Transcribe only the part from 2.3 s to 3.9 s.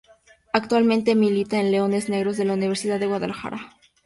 de la Universidad de Guadalajara.